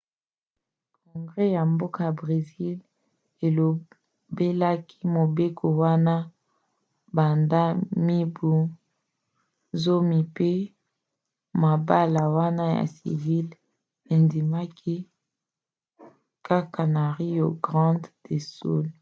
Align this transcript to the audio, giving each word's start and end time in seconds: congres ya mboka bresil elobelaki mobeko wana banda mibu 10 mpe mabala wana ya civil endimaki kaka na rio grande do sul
congres 1.07 1.51
ya 1.57 1.63
mboka 1.71 2.03
bresil 2.17 2.77
elobelaki 3.45 4.99
mobeko 5.15 5.65
wana 5.81 6.15
banda 7.15 7.61
mibu 8.05 8.51
10 9.83 10.09
mpe 10.13 10.51
mabala 11.63 12.21
wana 12.37 12.65
ya 12.75 12.83
civil 12.97 13.47
endimaki 14.13 14.95
kaka 16.47 16.81
na 16.95 17.03
rio 17.17 17.47
grande 17.65 18.07
do 18.23 18.35
sul 18.53 18.85